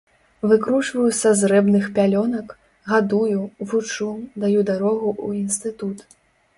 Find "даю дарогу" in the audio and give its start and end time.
4.45-5.09